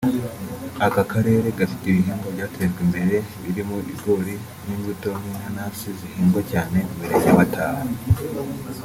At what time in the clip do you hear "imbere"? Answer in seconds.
2.85-3.15